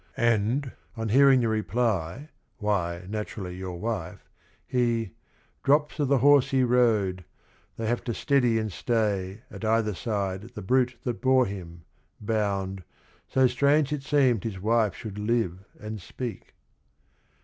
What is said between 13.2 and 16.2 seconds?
So strange it seemed his wife should live and